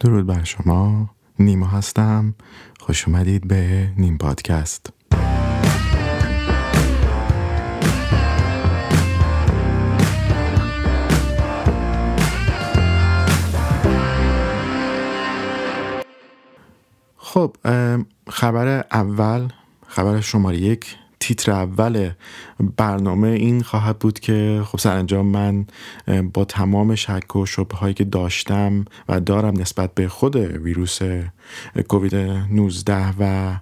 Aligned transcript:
درود 0.00 0.26
بر 0.26 0.44
شما. 0.44 1.10
نیما 1.38 1.66
هستم. 1.66 2.34
خوش 2.80 3.08
اومدید 3.08 3.48
به 3.48 3.92
نیم 3.96 4.18
پادکست. 4.18 4.92
خب 17.16 17.56
خبر 18.28 18.84
اول 18.92 19.48
خبر 19.86 20.20
شماره 20.20 20.58
یک 20.58 20.96
تیتر 21.20 21.52
اول 21.52 22.10
برنامه 22.76 23.28
این 23.28 23.62
خواهد 23.62 23.98
بود 23.98 24.20
که 24.20 24.62
خب 24.64 24.78
سرانجام 24.78 25.26
من 25.26 25.66
با 26.32 26.44
تمام 26.44 26.94
شک 26.94 27.36
و 27.36 27.46
شبه 27.46 27.76
هایی 27.76 27.94
که 27.94 28.04
داشتم 28.04 28.84
و 29.08 29.20
دارم 29.20 29.60
نسبت 29.60 29.94
به 29.94 30.08
خود 30.08 30.36
ویروس 30.36 30.98
کووید 31.88 32.14
19 32.14 33.14
و 33.18 33.54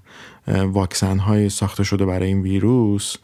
واکسن 0.49 1.19
های 1.19 1.49
ساخته 1.49 1.85
شده 1.85 2.07
برای 2.07 2.29
این 2.29 2.43
ویروس 2.43 3.17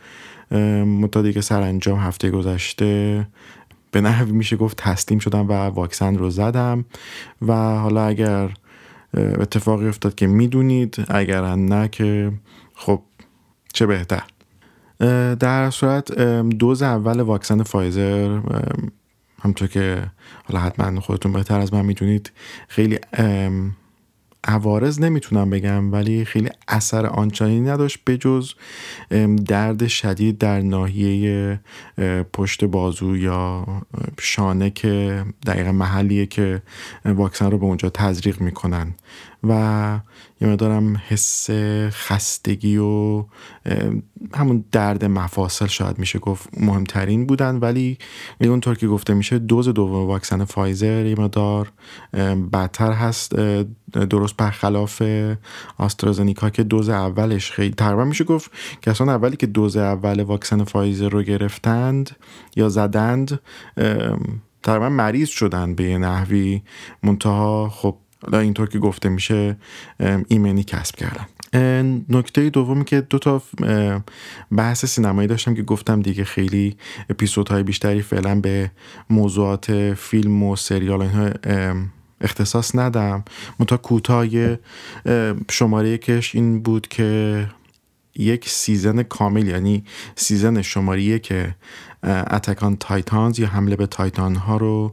متادی 1.00 1.32
که 1.32 1.40
سرانجام 1.40 1.98
هفته 1.98 2.30
گذشته 2.30 3.26
به 3.90 4.00
نحوی 4.00 4.32
میشه 4.32 4.56
گفت 4.56 4.76
تسلیم 4.76 5.18
شدم 5.18 5.48
و 5.48 5.52
واکسن 5.52 6.16
رو 6.18 6.30
زدم 6.30 6.84
و 7.42 7.52
حالا 7.54 8.06
اگر 8.06 8.50
اتفاقی 9.14 9.88
افتاد 9.88 10.14
که 10.14 10.26
می‌دونید 10.26 11.04
اگر 11.08 11.54
نه 11.54 11.88
که 11.88 12.32
خب 12.74 13.02
چه 13.74 13.86
بهتر. 13.86 14.22
در 15.40 15.70
صورت 15.70 16.12
دوز 16.42 16.82
اول 16.82 17.20
واکسن 17.20 17.62
فایزر 17.62 18.40
همطور 19.42 19.68
که 19.68 20.02
حالا 20.44 20.60
حتما 20.60 21.00
خودتون 21.00 21.32
بهتر 21.32 21.60
از 21.60 21.74
من 21.74 21.84
می‌دونید 21.84 22.32
خیلی 22.68 22.98
عوارض 24.44 25.00
نمی‌تونم 25.00 25.50
بگم 25.50 25.92
ولی 25.92 26.24
خیلی 26.24 26.48
اثر 26.68 27.06
آنچنانی 27.06 27.60
نداشت 27.60 27.98
بجز 28.06 28.52
درد 29.46 29.86
شدید 29.86 30.38
در 30.38 30.60
ناحیه 30.60 31.60
پشت 32.32 32.64
بازو 32.64 33.16
یا 33.16 33.66
شانه 34.20 34.70
که 34.70 35.24
دقیقا 35.46 35.72
محلیه 35.72 36.26
که 36.26 36.62
واکسن 37.04 37.50
رو 37.50 37.58
به 37.58 37.64
اونجا 37.64 37.90
تزریق 37.90 38.40
می‌کنن. 38.40 38.94
و 39.48 40.00
یه 40.40 40.48
مدارم 40.48 41.02
حس 41.08 41.50
خستگی 41.90 42.76
و 42.76 43.24
همون 44.34 44.64
درد 44.72 45.04
مفاصل 45.04 45.66
شاید 45.66 45.98
میشه 45.98 46.18
گفت 46.18 46.48
مهمترین 46.60 47.26
بودن. 47.26 47.56
ولی 47.56 47.98
اونطور 48.40 48.74
که 48.74 48.88
گفته 48.88 49.14
میشه 49.14 49.38
دوز 49.38 49.68
دوم 49.68 50.06
واکسن 50.06 50.44
فایزر 50.44 51.06
یه 51.06 51.20
مدار 51.20 51.72
بدتر 52.52 52.92
هست 52.92 53.34
درست 53.92 54.33
برخلاف 54.36 55.02
آسترازنیکا 55.78 56.50
که 56.50 56.62
دوز 56.62 56.88
اولش 56.88 57.50
خیلی 57.50 57.74
تقریبا 57.74 58.04
میشه 58.04 58.24
گفت 58.24 58.50
کسان 58.82 59.08
اولی 59.08 59.36
که 59.36 59.46
دوز 59.46 59.76
اول 59.76 60.22
واکسن 60.22 60.64
فایزر 60.64 61.08
رو 61.08 61.22
گرفتند 61.22 62.10
یا 62.56 62.68
زدند 62.68 63.40
تقریبا 64.62 64.88
مریض 64.88 65.28
شدن 65.28 65.74
به 65.74 65.84
یه 65.84 65.98
نحوی. 65.98 66.62
منتها 67.02 67.68
خب 67.68 67.96
اینطور 68.32 68.68
که 68.68 68.78
گفته 68.78 69.08
میشه 69.08 69.56
ایمنی 70.28 70.64
کسب 70.64 70.94
کردن. 70.96 71.26
نکته 72.08 72.50
دومی 72.50 72.84
که 72.84 73.00
دو 73.00 73.18
تا 73.18 73.42
بحث 74.56 74.84
سینمایی 74.84 75.28
داشتم 75.28 75.54
که 75.54 75.62
گفتم 75.62 76.02
دیگه 76.02 76.24
خیلی 76.24 76.76
اپیزودهای 77.10 77.62
بیشتری 77.62 78.02
فعلا 78.02 78.40
به 78.40 78.70
موضوعات 79.10 79.94
فیلم 79.94 80.42
و 80.42 80.56
سریال 80.56 81.02
اینها 81.02 81.30
اختصاص 82.20 82.76
ندم. 82.76 83.24
منتها 83.58 83.76
کوتاه 83.78 84.26
شماره 85.50 85.98
یکش 85.98 86.34
این 86.34 86.62
بود 86.62 86.88
که 86.88 87.48
یک 88.16 88.48
سیزن 88.48 89.02
کامل 89.02 89.48
یعنی 89.48 89.84
سیزن 90.16 90.62
شماره 90.62 91.18
که 91.18 91.54
Attack 92.06 92.59
on 92.59 92.76
Titan 92.76 93.38
یا 93.38 93.46
حمله 93.46 93.76
به 93.76 93.86
تایتان 93.86 94.34
ها 94.34 94.56
رو 94.56 94.92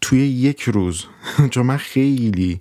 توی 0.00 0.18
یک 0.18 0.62
روز. 0.62 1.04
چون 1.50 1.66
من 1.66 1.76
خیلی 1.76 2.60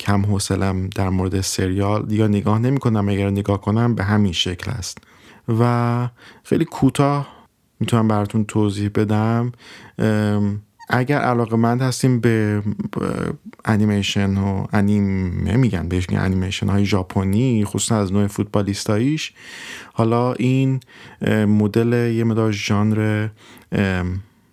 کم 0.00 0.22
حوصلم 0.22 0.86
در 0.86 1.08
مورد 1.08 1.40
سریال‌ها 1.40 2.26
نگاه 2.26 2.58
نمی 2.58 2.78
کنم 2.78 3.08
اگر 3.08 3.30
نگاه 3.30 3.60
کنم 3.60 3.94
به 3.94 4.04
همین 4.04 4.32
شکل 4.32 4.70
است. 4.70 4.98
و 5.48 6.08
خیلی 6.42 6.64
کوتاه 6.64 7.28
می‌تونم 7.80 8.08
براتون 8.08 8.44
توضیح 8.44 8.90
بدم. 8.94 9.52
اگر 10.92 11.18
علاقه 11.18 11.56
مند 11.56 11.82
هستین 11.82 12.20
به 12.20 12.62
انیمیشن 13.64 14.36
و 14.36 14.66
انیمه 14.72 15.56
میگن 15.56 15.88
بهش 15.88 16.06
انیمیشن 16.10 16.68
های 16.68 16.84
ژاپنی 16.84 17.64
خصوصا 17.64 17.96
از 17.96 18.12
نوع 18.12 18.26
فوتبالیستاییش. 18.26 19.32
حالا 19.92 20.32
این 20.32 20.80
مدل 21.46 22.12
یه 22.14 22.24
مدار 22.24 22.52
ژانر 22.52 23.28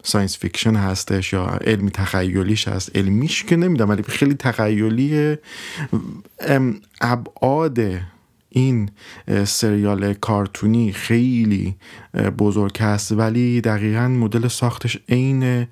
science 0.04 0.38
fiction 0.38 0.76
هستش 0.76 1.34
یا 1.34 1.46
علمی 1.46 1.92
تخیلیش 1.92 2.68
هست. 2.68 2.98
علمیش 2.98 3.44
که 3.44 3.56
نمی‌دونم 3.56 3.90
ولی 3.90 4.04
خیلی 4.04 4.34
تخیلی 4.34 5.38
ابعاد 7.02 7.80
این 8.50 8.90
سریال 9.46 10.14
کارتونی 10.14 10.92
خیلی 10.92 11.76
بزرگ 12.38 12.78
است 12.80 13.12
ولی 13.12 13.62
دقیقا 13.62 14.08
مدل 14.08 14.48
ساختش 14.48 14.98
عین 15.10 15.68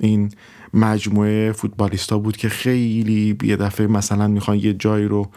این 0.00 0.30
مجموعه 0.74 1.52
فوتبالیستا 1.52 2.18
بود 2.18 2.36
که 2.36 2.48
خیلی 2.48 3.38
یه 3.42 3.56
دفعه 3.56 3.86
مثلا 3.86 4.28
می‌خوان 4.28 4.56
یه 4.56 4.74
جایی 4.74 5.04
رو 5.04 5.30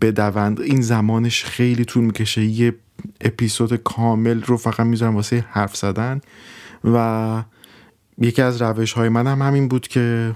بدوند. 0.00 0.60
این 0.60 0.80
زمانش 0.80 1.44
خیلی 1.44 1.84
طول 1.84 2.04
می‌کشه. 2.04 2.44
یه 2.44 2.74
اپیزود 3.20 3.76
کامل 3.76 4.42
رو 4.42 4.56
فقط 4.56 4.80
می‌ذارم 4.80 5.14
واسه 5.16 5.44
حرف 5.50 5.76
زدن. 5.76 6.20
و 6.84 7.42
یکی 8.18 8.42
از 8.42 8.62
روش 8.62 8.92
های 8.92 9.08
من 9.08 9.26
هم 9.26 9.42
همین 9.42 9.68
بود 9.68 9.88
که 9.88 10.34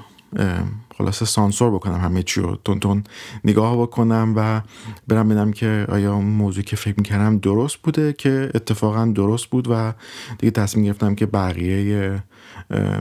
خلاصه 0.99 1.25
سانسور 1.25 1.71
بکنم 1.71 2.01
همه 2.01 2.23
چی 2.23 2.41
رو 2.41 2.59
تند 2.65 2.81
تند 2.81 3.05
نگاه 3.45 3.83
بکنم 3.83 4.33
و 4.37 4.61
برم 5.09 5.29
ببینم 5.29 5.53
که 5.53 5.87
آیا 5.89 6.15
اون 6.15 6.25
موضوعی 6.25 6.65
که 6.65 6.77
فکر 6.77 6.95
می‌کردم 6.97 7.39
درست 7.39 7.77
بوده 7.77 8.13
که 8.13 8.51
اتفاقا 8.55 9.07
درست 9.07 9.47
بود 9.47 9.69
و 9.71 9.93
دیگه 10.39 10.51
تصمیم 10.51 10.85
گرفتم 10.85 11.15
که 11.15 11.27
بقیه 11.27 12.23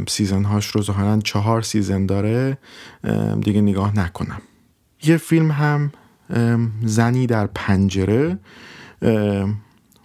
season 0.07 0.43
هاش 0.43 0.67
رو 0.67 0.81
ظاهرا 0.81 1.17
چهار 1.17 1.61
season 1.61 2.05
داره 2.05 2.57
دیگه 3.41 3.61
نگاه 3.61 3.99
نکنم. 3.99 4.41
یه 5.03 5.17
فیلم 5.17 5.51
هم 5.51 5.91
زنی 6.83 7.27
در 7.27 7.47
پنجره 7.47 8.39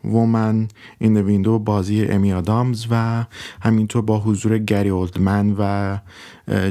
وومن 0.05 0.69
این 0.99 1.17
ویندو 1.17 1.59
بازی 1.59 2.05
امی 2.05 2.33
آدامز 2.33 2.87
و 2.91 3.25
همینطور 3.61 4.03
با 4.03 4.21
حضور 4.21 4.59
گری 4.59 4.89
اولدمن 4.89 5.55
و 5.59 5.99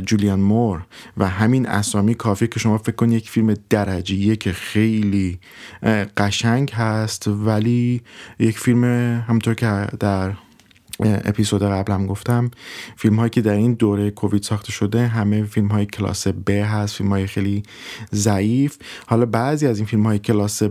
جولیان 0.05 0.39
مور 0.39 0.81
و 1.17 1.27
همین 1.27 1.67
اسامی 1.67 2.15
کافی 2.15 2.47
که 2.47 2.59
شما 2.59 2.77
فکر 2.77 2.95
کنید 2.95 3.13
یک 3.13 3.29
فیلم 3.29 3.55
درجیه 3.69 4.35
که 4.35 4.51
خیلی 4.51 5.39
قشنگ 6.17 6.71
هست 6.71 7.27
ولی 7.27 8.01
یک 8.39 8.59
فیلم 8.59 8.83
همطور 9.27 9.53
که 9.53 9.87
در 9.99 10.33
اپیزود 11.03 11.63
قبلم 11.63 12.07
گفتم 12.07 12.51
فیلم 12.95 13.15
هایی 13.15 13.29
که 13.29 13.41
در 13.41 13.53
این 13.53 13.73
دوره 13.73 14.11
کووید 14.11 14.43
ساخته 14.43 14.71
شده 14.71 15.07
همه 15.07 15.43
فیلم 15.43 15.67
های 15.67 15.85
کلاس 15.85 16.27
ب 16.27 16.49
هست 16.49 16.95
فیلم 16.95 17.09
های 17.09 17.27
خیلی 17.27 17.63
ضعیف. 18.13 18.77
حالا 19.07 19.25
بعضی 19.25 19.67
از 19.67 19.77
این 19.77 19.85
فیلم 19.85 20.03
های 20.03 20.19
کلاس 20.19 20.63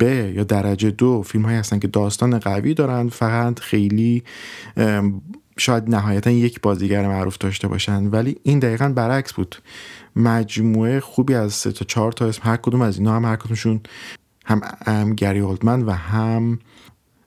ب 0.00 0.02
یا 0.02 0.44
درجه 0.44 0.90
دو 0.90 1.22
فیلم 1.22 1.44
هایی 1.44 1.58
هستن 1.58 1.78
که 1.78 1.88
داستان 1.88 2.38
قوی 2.38 2.74
دارن 2.74 3.08
فقط 3.08 3.60
خیلی 3.60 4.22
شاید 5.58 5.90
نهایتا 5.90 6.30
یک 6.30 6.60
بازیگر 6.60 7.08
معروف 7.08 7.38
داشته 7.38 7.68
باشن. 7.68 8.06
ولی 8.06 8.36
این 8.42 8.58
دقیقا 8.58 8.88
برعکس 8.88 9.32
بود. 9.32 9.56
مجموعه 10.16 11.00
خوبی 11.00 11.34
از 11.34 11.52
سه 11.52 11.72
تا 11.72 11.84
چهار 11.84 12.12
تا 12.12 12.26
اسم 12.26 12.42
هر 12.44 12.56
کدوم 12.56 12.80
از 12.80 12.98
اینا 12.98 13.16
هم 13.16 13.24
هر 13.24 13.36
کدومشون 13.36 13.80
هم, 14.46 14.60
هم 14.86 15.14
گری 15.14 15.40
اولدمن 15.40 15.82
و 15.82 15.90
هم 15.90 16.58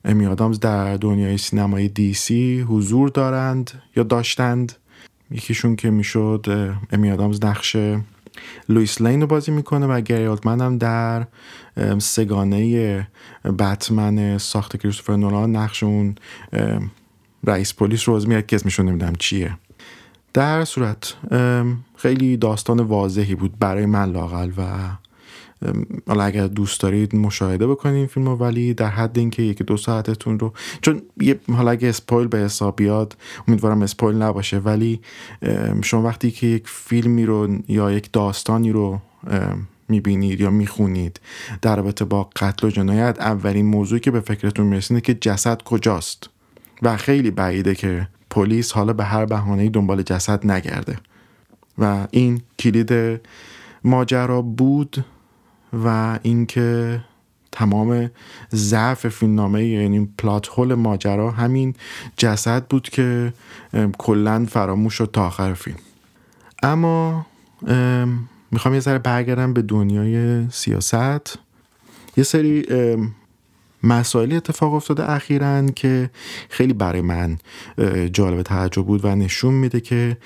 امی 0.05 0.25
آدامز 0.25 0.59
در 0.59 0.97
دنیای 0.97 1.37
سینمای 1.37 1.87
دی 1.87 2.13
سی 2.13 2.61
حضور 2.61 3.09
دارند 3.09 3.71
یا 3.95 4.03
داشتند. 4.03 4.71
یکیشون 5.31 5.75
که 5.75 5.89
می‌شد 5.89 6.45
امی 6.91 7.11
آدامز 7.11 7.45
نقش 7.45 7.75
لویس 8.69 9.01
لین 9.01 9.21
رو 9.21 9.27
بازی 9.27 9.51
می‌کنه 9.51 9.85
و 9.85 10.01
گری 10.01 10.25
اولدمن 10.25 10.61
هم 10.61 10.77
در 10.77 11.27
سگانه 11.99 13.07
بتمن 13.59 14.37
ساخت 14.37 14.77
کریستوفر 14.77 15.15
نولان 15.15 15.55
نقش 15.55 15.83
اون 15.83 16.15
رئیس 17.43 17.73
پلیس 17.73 18.09
رو 18.09 18.27
میاد 18.27 18.45
که 18.45 18.55
اسمشون 18.55 18.89
نمی‌دونم 18.89 19.15
چیه. 19.15 19.57
در 20.33 20.65
صورت 20.65 21.15
خیلی 21.95 22.37
داستان 22.37 22.79
واضحی 22.79 23.35
بود 23.35 23.59
برای 23.59 23.85
من 23.85 24.11
لاقل 24.11 24.51
و 24.57 24.61
حالا 26.07 26.23
اگر 26.23 26.47
دوست 26.47 26.81
دارید 26.81 27.15
مشاهده 27.15 27.67
بکنید 27.67 28.09
فیلم 28.09 28.25
رو 28.25 28.35
ولی 28.35 28.73
در 28.73 28.87
حد 28.87 29.19
اینکه 29.19 29.43
یکی 29.43 29.63
دو 29.63 29.77
ساعتتون 29.77 30.39
رو 30.39 30.53
چون 30.81 31.01
حالا 31.51 31.71
اگه 31.71 31.89
اسپویل 31.89 32.27
به 32.27 32.37
حساب 32.37 32.75
بیاد 32.75 33.17
امیدوارم 33.47 33.81
اسپویل 33.81 34.21
نباشه 34.21 34.57
ولی 34.57 35.01
شما 35.83 36.01
وقتی 36.01 36.31
که 36.31 36.47
یک 36.47 36.63
فیلمی 36.67 37.25
رو 37.25 37.47
یا 37.67 37.91
یک 37.91 38.11
داستانی 38.11 38.71
رو 38.71 38.99
می‌بینید 39.89 40.41
یا 40.41 40.49
می‌خونید 40.49 41.19
در 41.61 41.75
رابطه 41.75 42.05
با 42.05 42.29
قتل 42.35 42.67
و 42.67 42.69
جنایت 42.69 43.17
اولین 43.19 43.65
موضوعی 43.65 44.01
که 44.01 44.11
به 44.11 44.19
فکرتون 44.19 44.65
میرسینه 44.65 45.01
که 45.01 45.13
جسد 45.13 45.61
کجاست. 45.61 46.29
و 46.81 46.97
خیلی 46.97 47.31
بعیده 47.31 47.75
که 47.75 48.07
پلیس 48.29 48.71
حالا 48.71 48.93
به 48.93 49.03
هر 49.03 49.25
بهانه 49.25 49.69
دنبال 49.69 50.01
جسد 50.01 50.51
نگرده. 50.51 50.97
و 51.77 52.07
این 52.11 52.41
کلید 52.59 53.21
ماجرا 53.83 54.41
بود. 54.41 55.05
و 55.73 56.19
اینکه 56.23 56.99
تمام 57.51 58.11
ضعف 58.53 59.07
فیلمنامه 59.07 59.65
یعنی 59.65 60.09
پلات 60.17 60.49
هول 60.49 60.73
ماجرا 60.73 61.31
همین 61.31 61.75
جسد 62.17 62.65
بود 62.67 62.89
که 62.89 63.33
کلا 63.97 64.45
فراموش 64.49 64.93
شد 64.93 65.09
تا 65.13 65.27
آخر 65.27 65.53
فیلم. 65.53 65.77
اما 66.63 67.25
می‌خوام 68.51 68.73
یه 68.73 68.79
ذره 68.79 68.99
برگردم 68.99 69.53
به 69.53 69.61
دنیای 69.61 70.47
سیاست. 70.49 71.39
یه 72.17 72.23
سری 72.23 72.65
مسائلی 73.83 74.35
اتفاق 74.35 74.73
افتاده 74.73 75.11
اخیرا 75.11 75.67
که 75.67 76.09
خیلی 76.49 76.73
برای 76.73 77.01
من 77.01 77.37
جالب 78.13 78.41
تعجب 78.41 78.85
بود 78.85 79.05
و 79.05 79.15
نشون 79.15 79.53
میده 79.53 79.81
که 79.81 80.17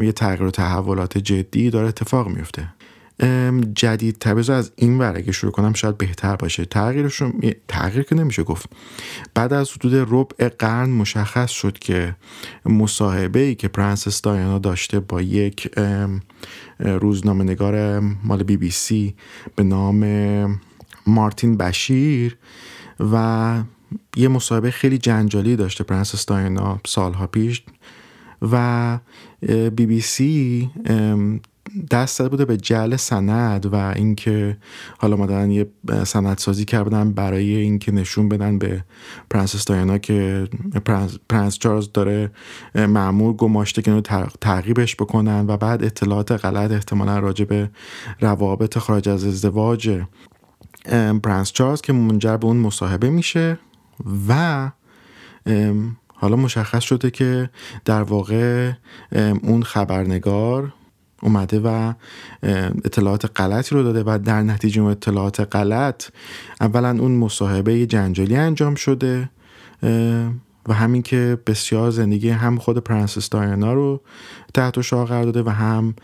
یه 0.00 0.12
تغییر 0.12 0.42
و 0.42 0.50
تحولات 0.50 1.18
جدی 1.18 1.70
داره 1.70 1.88
اتفاق 1.88 2.28
میفته 2.28 2.68
جدی. 3.74 4.18
the 4.18 4.34
BBC 4.34 4.50
از 4.50 4.72
این 4.76 4.98
ور 4.98 5.16
اگه 5.16 5.32
شروع 5.32 5.52
کنم 5.52 5.72
شاید 5.72 5.98
بهتر 5.98 6.36
باشه. 6.36 6.64
تغییرشون 6.64 7.40
تغییر 7.68 8.02
که 8.02 8.14
نمیشه 8.14 8.42
گفت. 8.42 8.70
بعد 9.34 9.52
از 9.52 9.70
حدود 9.70 9.92
ربع 9.94 10.48
قرن 10.48 10.90
مشخص 10.90 11.50
شد 11.50 11.78
که 11.78 12.16
مصاحبه 12.66 13.40
ای 13.40 13.54
که 13.54 13.68
پرنسس 13.68 14.22
دایانا 14.22 14.58
داشته 14.58 15.00
با 15.00 15.22
یک 15.22 15.78
روزنامه 16.78 17.44
نگار 17.44 18.00
مال 18.00 18.42
بی 18.42 18.56
بی 18.56 18.70
سی 18.70 19.14
به 19.56 19.62
نام 19.62 20.60
مارتین 21.06 21.56
بشیر 21.56 22.36
و 23.00 23.62
یه 24.16 24.28
مصاحبه 24.28 24.70
خیلی 24.70 24.98
جنجالی 24.98 25.56
داشته 25.56 25.84
پرنسس 25.84 26.26
دایانا 26.26 26.80
سالها 26.86 27.26
پیش 27.26 27.62
و 28.42 28.98
بی 29.72 29.86
بی 29.86 30.00
سی 30.00 30.70
دست 31.90 32.18
داده 32.18 32.30
بوده 32.30 32.44
به 32.44 32.56
جعل 32.56 32.96
سند 32.96 33.66
و 33.66 33.74
اینکه 33.74 34.56
حالا 34.98 35.16
اومدن 35.16 35.50
یه 35.50 35.66
سند 36.04 36.38
سازی 36.38 36.64
کردن 36.64 37.12
برای 37.12 37.54
اینکه 37.54 37.92
نشون 37.92 38.28
بدن 38.28 38.58
به 38.58 38.84
پرنسس 39.30 39.64
دایانا 39.64 39.98
که 39.98 40.48
پرنس, 40.84 41.18
پرنس 41.28 41.58
چارلز 41.58 41.88
داره 41.94 42.30
مامور 42.74 43.32
گماشته 43.32 43.82
که 43.82 44.02
تعقیبش 44.40 44.96
بکنن 44.96 45.44
و 45.48 45.56
بعد 45.56 45.84
اطلاعات 45.84 46.32
غلط 46.32 46.70
احتمالا 46.70 47.18
راجع 47.18 47.44
به 47.44 47.70
روابط 48.20 48.78
خارج 48.78 49.08
از 49.08 49.24
ازدواج 49.24 50.00
پرنس 51.22 51.52
چارلز 51.52 51.80
که 51.80 51.92
منجر 51.92 52.36
به 52.36 52.46
اون 52.46 52.56
مصاحبه 52.56 53.10
میشه 53.10 53.58
و 54.28 54.70
حالا 56.14 56.36
مشخص 56.36 56.82
شده 56.82 57.10
که 57.10 57.50
در 57.84 58.02
واقع 58.02 58.72
اون 59.42 59.62
خبرنگار 59.62 60.72
اومده 61.22 61.60
و 61.60 61.92
اطلاعات 62.84 63.40
غلطی 63.40 63.74
رو 63.74 63.82
داده 63.82 64.02
و 64.06 64.18
در 64.18 64.42
نتیجه 64.42 64.82
اون 64.82 64.90
اطلاعات 64.90 65.56
غلط 65.56 66.04
اولا 66.60 66.90
اون 66.90 67.12
مصاحبه 67.12 67.86
جنجالی 67.86 68.36
انجام 68.36 68.74
شده 68.74 69.30
و 70.68 70.72
هم 70.74 71.02
اینکه 71.02 71.38
مسیر 71.46 71.90
زندگی 71.90 72.30
هم 72.30 72.58
خود 72.58 72.78
پرنسس 72.78 73.28
دایانا 73.28 73.72
رو 73.72 74.00
تحت 74.54 74.80
شعاع 74.80 75.06
قرار 75.06 75.24
داده 75.24 75.42
و 75.42 75.48
هم 75.48 75.94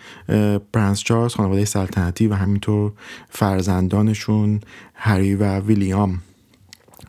پرنس 0.73 1.01
چارلز 1.01 1.35
خانواده 1.35 1.65
سلطنتی 1.65 2.27
و 2.27 2.35
همینطور 2.35 2.93
فرزندانشون 3.31 4.61
هری 4.95 5.35
و 5.35 5.61
ویلیام. 5.61 6.21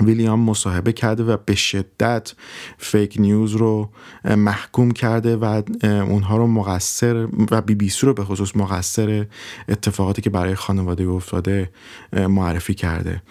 ویلیام 0.04 0.40
مصاحبه 0.40 0.94
کرده 0.94 1.24
و 1.24 1.38
به 1.46 1.56
شدت 1.56 2.34
fake 2.78 3.16
news 3.20 3.52
رو 3.52 3.90
محکوم 4.26 4.92
کرده 4.92 5.36
و 5.36 5.62
اونها 5.84 6.38
رو 6.38 6.48
مقصر 6.48 7.28
و 7.52 7.62
بی 7.62 7.76
بی 7.76 7.90
سی 7.90 8.06
رو 8.06 8.14
به 8.14 8.24
خصوص 8.24 8.56
مقصر 8.56 9.26
اتفاقاتی 9.70 10.22
که 10.22 10.30
برای 10.30 10.56
خانواده 10.56 11.04
افتاده 11.08 11.70
معرفی 12.14 12.74
کرده. 12.74 13.22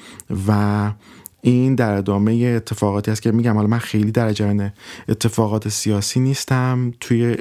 و 0.49 0.93
این 1.43 1.75
در 1.75 1.95
ادامه 1.95 2.33
اتفاقاتی 2.57 3.11
است 3.11 3.23
که 3.23 3.33
میگم 3.33 3.55
حالا 3.55 3.67
من 3.67 3.79
خیلی 3.79 4.13
در 4.13 4.33
جریان 4.33 4.73
اتفاقات 5.09 5.69
سیاسی 5.69 6.21
نیستم. 6.21 6.93
توی 7.01 7.37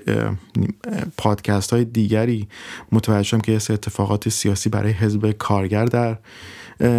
پادکست 1.18 1.74
های 1.74 1.86
دیگری 1.86 2.48
متوجه 2.92 3.24
شدم 3.24 3.42
که 3.42 3.56
اتفاقات 3.56 4.30
سیاسی 4.30 4.70
برای 4.70 4.92
حزب 4.92 5.32
کارگر 5.32 5.86
در 5.86 6.18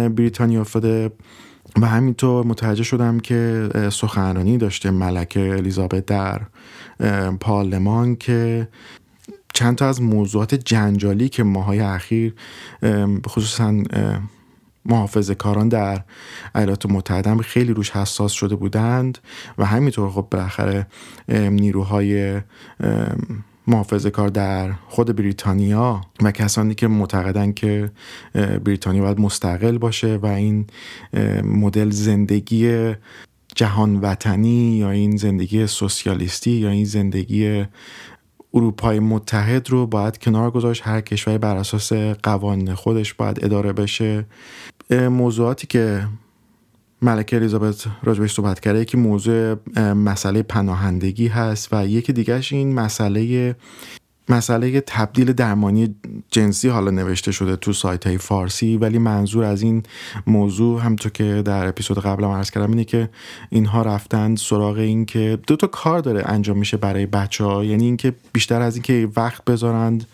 بریتانیا 0.09 0.61
افتاده. 0.61 1.11
و 1.81 1.85
همینطور 1.85 2.45
متوجه 2.45 2.83
شدم 2.83 3.19
که 3.19 3.69
سخنرانی 3.91 4.57
داشته 4.57 4.91
ملکه 4.91 5.39
الیزابت 5.39 6.05
در 6.05 6.41
پارلمان 7.39 8.15
که 8.15 8.67
چند 9.53 9.75
تا 9.75 9.89
از 9.89 10.01
موضوعات 10.01 10.55
جنجالی 10.55 11.29
که 11.29 11.43
ماهای 11.43 11.79
اخیر 11.79 12.33
خصوصا 13.27 13.83
محافظ 14.85 15.31
کاران 15.31 15.69
در 15.69 16.03
ایالات 16.55 16.85
متحده 16.85 17.37
خیلی 17.37 17.73
روش 17.73 17.91
حساس 17.91 18.31
شده 18.31 18.55
بودند 18.55 19.17
و 19.57 19.65
همینطور 19.65 20.09
خب 20.09 20.27
بالاخره 20.31 20.87
نیروهای 21.29 22.41
محافظه 23.67 24.09
کار 24.09 24.29
در 24.29 24.71
خود 24.87 25.15
بریتانیا 25.15 26.01
و 26.21 26.31
کسانی 26.31 26.75
که 26.75 26.87
معتقدن 26.87 27.51
که 27.51 27.91
بریتانیا 28.65 29.03
باید 29.03 29.19
مستقل 29.19 29.77
باشه 29.77 30.15
و 30.15 30.25
این 30.25 30.67
مدل 31.43 31.89
زندگی 31.89 32.93
جهان 33.55 33.95
وطنی 33.95 34.77
یا 34.77 34.91
این 34.91 35.17
زندگی 35.17 35.67
سوسیالیستی 35.67 36.51
یا 36.51 36.69
این 36.69 36.85
زندگی 36.85 37.65
اروپای 38.53 38.99
متحد 38.99 39.69
رو 39.69 39.87
باید 39.87 40.17
کنار 40.17 40.51
گذاشت. 40.51 40.81
هر 40.87 41.01
کشوری 41.01 41.37
بر 41.37 41.57
اساس 41.57 41.93
قوانین 42.23 42.73
خودش 42.73 43.13
باید 43.13 43.45
اداره 43.45 43.73
بشه. 43.73 44.25
موضوعاتی 44.91 45.67
که 45.67 46.07
ملکه 47.05 47.35
الیزابت 47.35 47.85
راجبش 48.03 48.33
صحبت 48.33 48.59
کرده 48.59 48.79
یکی 48.79 48.97
موضوع 48.97 49.55
مسئله 49.93 50.43
پناهندگی 50.43 51.27
هست 51.27 51.69
و 51.71 51.87
یکی 51.87 52.13
دیگرش 52.13 52.53
این 52.53 52.73
مسئله 52.73 53.55
مسئله 54.29 54.81
تبدیل 54.81 55.33
درمانی 55.33 55.95
جنسی 56.31 56.69
حالا 56.69 56.91
نوشته 56.91 57.31
شده 57.31 57.55
تو 57.55 57.73
سایت 57.73 58.07
های 58.07 58.17
فارسی 58.17 58.77
ولی 58.77 58.97
منظور 58.97 59.43
از 59.43 59.61
این 59.61 59.83
موضوع 60.27 60.81
همطور 60.81 61.11
که 61.11 61.41
در 61.45 61.67
اپیزود 61.67 61.99
قبلم 61.99 62.29
عرض 62.29 62.51
کردم 62.51 62.69
اینه 62.69 62.83
که 62.83 63.09
اینها 63.49 63.81
رفتن 63.81 64.35
سراغ 64.35 64.77
این 64.77 65.05
که 65.05 65.39
دو 65.47 65.55
تا 65.55 65.67
کار 65.67 65.99
داره 65.99 66.23
انجام 66.25 66.57
میشه 66.57 66.77
برای 66.77 67.05
بچه 67.05 67.43
ها 67.43 67.63
یعنی 67.63 67.85
اینکه 67.85 68.13
بیشتر 68.33 68.61
از 68.61 68.75
اینکه 68.75 69.09
وقت 69.15 69.45
بذارند 69.45 70.07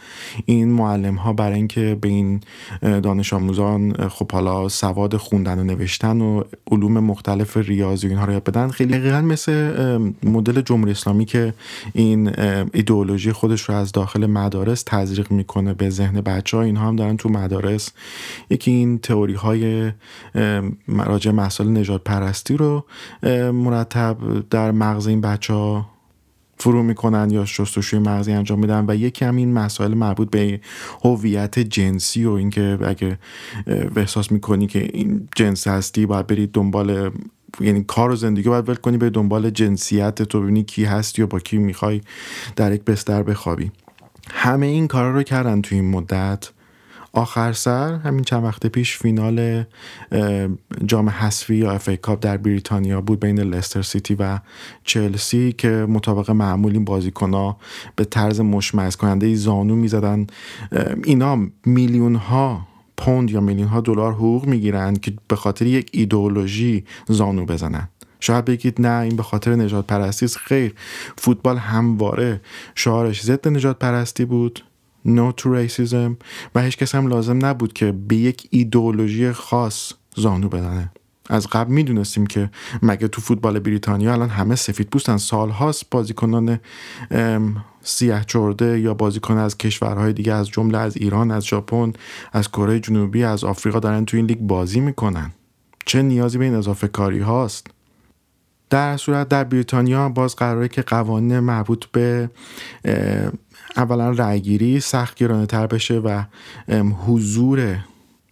این 0.46 0.72
معلم 0.72 1.16
ها 1.16 1.34
برای 1.34 1.56
اینکه 1.56 1.98
به 2.02 2.08
این 2.08 2.42
دانش 2.82 3.34
آموزان 3.34 4.10
خب 4.10 4.32
حالا 4.32 4.70
سواد 4.70 5.18
خوندن 5.18 5.60
و 5.60 5.64
نوشتن 5.64 6.22
و 6.22 6.44
علوم 6.72 7.00
مختلف 7.00 7.58
ریاضی 7.58 8.08
اینها 8.08 8.26
رو 8.26 8.34
یاد 8.34 8.44
بدن. 8.44 8.70
خیلی 8.70 9.12
مثل 9.22 9.52
مدل 10.24 10.62
جمهوری 10.62 10.92
اسلامی 10.92 11.26
که 11.26 11.54
این 11.94 12.40
ایدئولوژی 12.74 13.32
خودش 13.32 13.62
رو 13.62 13.76
از 13.76 13.92
داخل 14.02 14.26
مدارس 14.26 14.84
تزریق 14.86 15.32
می‌کنه 15.32 15.74
به 15.74 15.90
ذهن 15.90 16.22
بچه 16.22 16.58
ها 16.58 16.64
اینها 16.64 16.88
هم 16.88 16.96
دارن 16.96 17.18
تو 17.18 17.30
مدارس 17.30 17.92
یکی 18.50 18.72
این 18.72 19.00
تئوری 19.00 19.34
های 19.34 19.92
راجع 20.88 21.32
مسائل 21.32 21.70
نجات 21.70 22.04
پرستی 22.04 22.58
رو 22.58 22.86
مرتب 23.54 24.18
در 24.50 24.72
مغز 24.72 25.08
این 25.08 25.22
بچه 25.22 25.54
ها 25.54 25.90
فرو 26.58 26.84
می‌کنن 26.84 27.30
یا 27.30 27.46
شستشوی 27.46 28.00
مغزی 28.00 28.32
انجام 28.32 28.60
میدن 28.60 28.86
و 28.88 28.96
یکی 28.96 29.26
هم 29.26 29.36
این 29.36 29.54
مسائل 29.54 29.94
مربوط 29.94 30.30
به 30.30 30.60
هویت 31.04 31.60
جنسی 31.60 32.26
و 32.26 32.32
اینکه 32.32 32.78
اگه 32.86 33.20
احساس 33.96 34.32
می‌کنی 34.32 34.68
که 34.68 34.90
این 34.94 35.28
جنس 35.36 35.68
هستی 35.68 36.06
باید 36.06 36.28
برید 36.28 36.52
دنبال 36.52 37.12
یعنی 37.60 37.84
کار 37.84 38.12
و 38.12 38.16
زندگی 38.16 38.50
باید 38.50 38.70
ول 38.70 38.76
کنی 38.76 38.98
به 38.98 39.10
دنبال 39.10 39.50
جنسیت 39.50 40.22
تو 40.22 40.42
ببینی 40.42 40.64
کی 40.64 40.86
هستی 40.86 41.22
و 41.22 41.28
با 41.28 41.40
کی 41.40 41.58
می‌خوای 41.58 42.02
در 42.56 42.74
یک 42.74 42.84
بستر 42.84 43.24
بخوابی. 43.24 43.72
همه 44.30 44.66
این 44.66 44.88
کارا 44.88 45.12
رو 45.12 45.24
کردن 45.24 45.62
تو 45.62 45.76
این 45.76 45.90
مدت. 45.90 46.50
آخر 47.14 47.54
سر 47.54 47.94
همین 47.94 48.24
چند 48.24 48.44
وقت 48.44 48.68
پیش 48.68 48.98
فینال 48.98 49.64
جام 50.86 51.10
حذفی 51.10 51.56
یا 51.56 51.72
FA 51.72 51.90
Cup 51.90 52.20
در 52.24 52.38
بریتانیا 52.38 53.02
بود 53.02 53.20
بین 53.20 53.40
لستر 53.40 53.82
سیتی 53.82 54.16
و 54.16 54.40
چلسی 54.84 55.52
که 55.52 55.68
مطابق 55.68 56.32
معمول 56.32 56.74
این 56.74 56.86
بازیکنها 56.86 57.58
به 57.96 58.06
طرز 58.06 58.40
مشمعز 58.40 58.96
کننده 58.96 59.36
زانو 59.36 59.76
می‌زدن. 59.76 60.28
اینا 61.04 61.40
میلیون 61.66 62.16
ها 62.16 62.68
پوند 62.98 63.32
یا 63.32 63.42
میلیون 63.42 63.68
ها 63.68 63.82
دلار 63.82 64.14
حقوق 64.14 64.46
می‌گیرند 64.46 65.02
که 65.02 65.14
به 65.28 65.36
خاطر 65.36 65.66
یک 65.66 65.90
ایدئولوژی 65.94 66.86
زانو 67.08 67.46
بزنن. 67.46 67.88
شاید 68.22 68.46
بگید 68.46 68.82
نه 68.82 69.02
این 69.02 69.16
به 69.16 69.24
خاطر 69.24 69.56
نجات 69.56 69.88
پرستی 69.88 70.26
است. 70.26 70.38
خیر. 70.38 70.74
فوتبال 71.18 71.58
همواره 71.58 72.42
شعارش 72.76 73.24
ضد 73.24 73.48
نجات 73.48 73.80
پرستی 73.80 74.26
بود. 74.26 74.64
No 75.08 75.42
to 75.42 75.46
racism. 75.46 76.12
و 76.56 76.62
هیچ 76.62 76.78
کس 76.78 76.96
هم 76.96 77.08
لازم 77.08 77.46
نبود 77.46 77.74
که 77.74 77.92
به 77.92 78.16
یک 78.16 78.48
ایدئولوژی 78.50 79.32
خاص 79.32 79.94
زانو 80.16 80.50
بزنه. 80.50 80.92
از 81.30 81.48
قبل 81.48 81.72
می‌دونستیم 81.72 82.26
که 82.26 82.50
مگه 82.84 83.08
تو 83.08 83.22
فوتبال 83.22 83.60
بریتانیا 83.60 84.14
الان 84.14 84.30
همه 84.30 84.56
سفید 84.56 84.90
پوستن. 84.90 85.18
سالهاست 85.18 85.90
بازیکنان 85.92 86.60
سیاه 87.82 88.26
چرده 88.26 88.80
یا 88.80 88.94
بازیکن 88.94 89.38
از 89.38 89.58
کشورهای 89.58 90.14
دیگه 90.14 90.34
از 90.34 90.50
جمله 90.50 90.78
از 90.78 90.98
ایران 90.98 91.32
از 91.32 91.46
ژاپن 91.46 91.94
از 92.34 92.50
کره 92.50 92.80
جنوبی 92.80 93.24
از 93.24 93.44
آفریقا 93.44 93.80
دارن 93.80 94.06
تو 94.06 94.18
این 94.18 94.26
لیگ 94.26 94.40
بازی 94.40 94.80
می‌کنن. 94.80 95.32
چه 95.86 96.02
نیازی 96.02 96.38
به 96.38 96.46
این 96.46 96.56
اضافه 96.56 96.88
کاری 96.88 97.20
هاست؟ 97.20 97.68
در 98.72 98.98
صورت 98.98 99.30
در 99.30 99.44
بریتانیا 99.44 100.10
باز 100.10 100.36
قراره 100.36 100.68
که 100.68 100.82
قوانین 100.82 101.40
مربوط 101.40 101.86
به 101.86 102.30
اولا 103.76 104.10
رأیگیری 104.12 104.80
سخت 104.80 105.16
گرانه 105.16 105.46
تر 105.46 105.68
بشه 105.68 106.00
و 106.00 106.24
حضور 107.08 107.78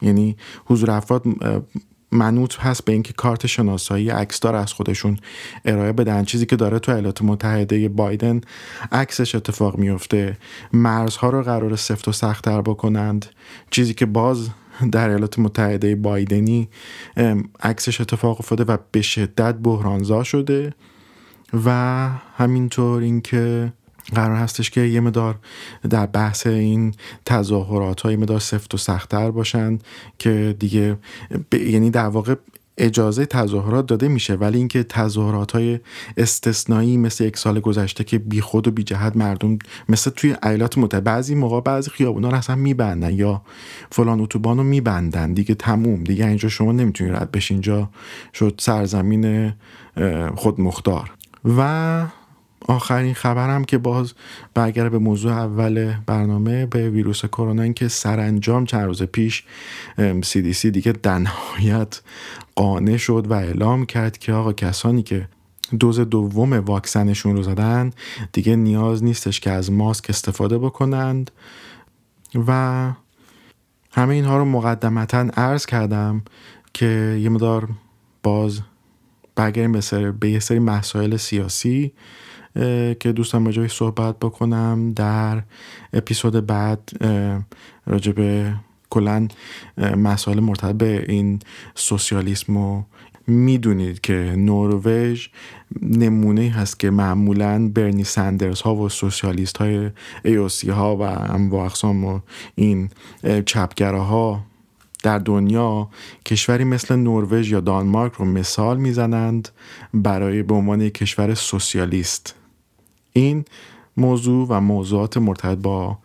یعنی 0.01 0.37
حضور 0.65 0.91
افراد 0.91 1.23
منوط 2.11 2.59
هست 2.59 2.85
به 2.85 2.91
اینکه 2.91 3.13
کارت 3.13 3.47
شناسایی 3.47 4.09
عکسدار 4.09 4.55
از 4.55 4.73
خودشون 4.73 5.17
ارائه 5.65 5.91
بدن. 5.91 6.23
چیزی 6.23 6.45
که 6.45 6.55
داره 6.55 6.79
تو 6.79 6.91
ایالات 6.91 7.21
متحده 7.21 7.89
بایدن 7.89 8.41
عکسش 8.91 9.35
اتفاق 9.35 9.77
میفته. 9.77 10.37
مرزها 10.73 11.29
رو 11.29 11.43
قرار 11.43 11.75
سفت 11.75 12.07
و 12.07 12.11
سختتر 12.11 12.61
بکنند. 12.61 13.25
چیزی 13.69 13.93
که 13.93 14.05
باز 14.05 14.49
در 14.91 15.09
ایالات 15.09 15.39
متحده 15.39 15.95
بایدنی 15.95 16.69
عکسش 17.61 18.01
اتفاق 18.01 18.39
افتاده 18.39 18.63
و 18.63 18.77
به 18.91 19.01
شدت 19.01 19.55
بحرانزا 19.55 20.23
شده 20.23 20.73
و 21.65 21.69
همینطور 22.37 23.01
اینکه 23.01 23.73
قرار 24.15 24.35
هستش 24.35 24.69
که 24.69 24.81
یه 24.81 24.99
مدار 24.99 25.35
در 25.89 26.05
بحث 26.05 26.47
این 26.47 26.93
تظاهرات 27.25 28.01
های 28.01 28.15
مدار 28.15 28.39
سفت 28.39 28.73
و 28.73 28.77
سختتر 28.77 29.31
باشن 29.31 29.79
که 30.19 30.55
دیگه 30.59 30.97
یعنی 31.51 31.89
در 31.89 32.07
واقع 32.07 32.35
اجازه 32.79 33.25
تظاهرات 33.25 33.85
داده 33.85 34.07
میشه 34.07 34.33
ولی 34.33 34.57
اینکه 34.57 34.83
تظاهرات 34.83 35.51
های 35.51 35.79
استثنایی 36.17 36.97
مثل 36.97 37.23
یک 37.23 37.37
سال 37.37 37.59
گذشته 37.59 38.03
که 38.03 38.17
بی 38.17 38.41
خود 38.41 38.67
و 38.67 38.71
بی 38.71 38.83
جهت 38.83 39.15
مردم 39.15 39.59
مثل 39.89 40.11
توی 40.11 40.35
ایالات 40.43 40.77
متحده 40.77 41.03
بعضی 41.03 41.35
موقع 41.35 41.61
بعضی 41.61 41.89
خیابونا 41.89 42.29
رو 42.29 42.35
اصلا 42.35 42.55
میبندن 42.55 43.13
یا 43.13 43.41
فلان 43.91 44.19
اتوبان 44.19 44.57
رو 44.57 44.63
میبندن 44.63 45.33
دیگه 45.33 45.55
تموم. 45.55 46.03
دیگه 46.03 46.27
اینجا 46.27 46.49
شما 46.49 46.71
نمی‌تونید 46.71 47.15
رد 47.15 47.31
بشین 47.31 47.55
اینجا 47.55 47.89
شد 48.33 48.55
سرزمین 48.57 49.53
خودمختار. 50.35 51.11
و 51.57 52.05
آخرین 52.69 53.13
خبرم 53.13 53.63
که 53.63 53.77
باز 53.77 54.13
برگرده 54.53 54.89
به 54.89 54.99
موضوع 54.99 55.31
اول 55.31 55.93
برنامه 56.05 56.65
به 56.65 56.89
ویروس 56.89 57.25
کرونا 57.25 57.61
این 57.61 57.73
که 57.73 57.87
سرانجام 57.87 58.65
چند 58.65 58.85
روز 58.85 59.03
پیش 59.03 59.43
CDC 59.97 60.65
دیگه 60.65 60.91
در 60.91 61.17
نهایت 61.17 62.01
قانع 62.55 62.97
شد 62.97 63.25
و 63.29 63.33
اعلام 63.33 63.85
کرد 63.85 64.17
که 64.17 64.33
آقا 64.33 64.53
کسانی 64.53 65.03
که 65.03 65.27
دوز 65.79 65.99
دوم 65.99 66.53
واکسنشون 66.53 67.35
رو 67.35 67.43
زدن 67.43 67.91
دیگه 68.31 68.55
نیاز 68.55 69.03
نیستش 69.03 69.39
که 69.39 69.51
از 69.51 69.71
ماسک 69.71 70.05
استفاده 70.09 70.57
بکنند. 70.57 71.31
و 72.47 72.91
همه 73.91 74.13
اینها 74.13 74.37
رو 74.37 74.45
مقدمتا 74.45 75.19
عرض 75.19 75.65
کردم 75.65 76.21
که 76.73 77.19
یه 77.21 77.29
مدار 77.29 77.69
باز 78.23 78.59
برگردیم 79.35 79.71
به, 79.71 80.11
به 80.11 80.29
یه 80.29 80.39
سری 80.39 80.59
مسائل 80.59 81.17
سیاسی. 81.17 81.93
که 82.99 83.11
دوستم 83.15 83.43
با 83.43 83.51
جای 83.51 83.67
صحبت 83.67 84.19
بکنم 84.19 84.93
در 84.95 85.41
اپیزود 85.93 86.45
بعد 86.45 86.89
راجع 87.85 88.11
به 88.11 88.53
کلا 88.89 89.27
مسائل 89.77 90.39
مرتبط 90.39 90.75
به 90.75 91.05
این 91.07 91.39
سوسیالیسم 91.75 92.57
و 92.57 92.83
می‌دونید 93.27 94.01
که 94.01 94.13
نروژ 94.37 95.27
نمونه 95.81 96.49
هست 96.49 96.79
که 96.79 96.89
معمولا 96.89 97.71
برنی 97.73 98.03
سندرز 98.03 98.61
ها 98.61 98.75
و 98.75 98.89
سوسیالیست 98.89 99.57
های 99.57 99.89
ایوسی 100.23 100.69
ها 100.69 100.95
و 100.95 101.01
انواع 101.01 101.65
اقسام 101.65 102.05
و 102.05 102.19
این 102.55 102.89
چپگراها 103.45 104.43
در 105.03 105.19
دنیا 105.19 105.89
کشوری 106.25 106.63
مثل 106.63 106.95
نروژ 106.95 107.51
یا 107.51 107.59
دانمارک 107.59 108.13
رو 108.13 108.25
مثال 108.25 108.77
می‌زنند 108.77 109.49
برای 109.93 110.43
به 110.43 110.53
عنوان 110.53 110.89
کشور 110.89 111.33
سوسیالیست. 111.33 112.35
این 113.13 113.45
موضوع 113.97 114.47
و 114.49 114.59
موضوعات 114.59 115.17
مرتبط 115.17 115.57
با 115.57 115.97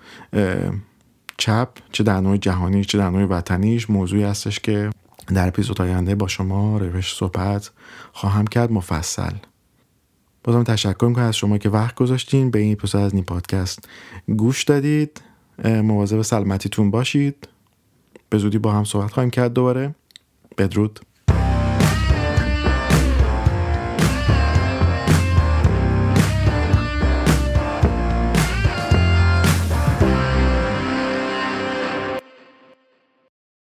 چپ 1.37 1.69
چه 1.93 2.05
در 2.05 2.21
نوع 2.21 2.37
جهانی 2.37 2.85
چه 2.85 2.99
در 2.99 3.11
نوع 3.11 3.25
وطنیش 3.25 3.91
موضوعی 3.91 4.23
هستش 4.23 4.61
که 4.61 4.91
در 5.35 5.49
اپیزود 5.49 5.83
آینده 5.83 6.15
با 6.15 6.29
شما 6.29 6.79
روش 6.79 7.15
صحبت 7.15 7.71
خواهم 8.13 8.47
کرد 8.47 8.73
مفصل. 8.73 9.33
بازم 10.45 10.63
تشکر 10.63 11.07
می‌کنم 11.07 11.25
از 11.25 11.37
شما 11.37 11.59
که 11.59 11.69
وقت 11.69 11.95
گذاشتین 11.95 12.51
به 12.51 12.59
این 12.59 12.73
اپیزود 12.73 13.01
از 13.01 13.15
این 13.15 13.25
پادکست 13.25 13.89
گوش 14.37 14.65
دادید. 14.65 15.21
مواظب 15.65 16.23
سلامتیتون 16.23 16.91
باشید. 16.91 17.49
به 18.31 18.39
زودی 18.39 18.59
با 18.59 18.73
هم 18.73 18.85
صحبت 18.85 19.13
خواهیم 19.13 19.31
کرد 19.31 19.53
دوباره. 19.53 19.95
بدرود. 20.59 21.01